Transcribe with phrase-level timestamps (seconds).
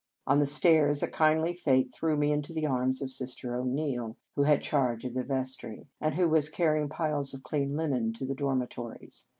[0.25, 4.17] On the stairs a kindly fate threw me into the arms of Sister O Neil,
[4.35, 8.25] who had charge of the vestry, and who was carrying piles of clean linen to
[8.25, 9.29] the dormitories.